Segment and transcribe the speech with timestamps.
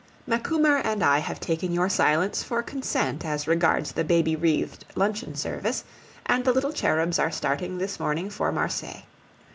[0.25, 5.35] Macumer and I have taken your silence for consent as regards the baby wreathed luncheon
[5.35, 5.83] service,
[6.25, 9.03] and the little cherubs are starting this morning for Marseilles.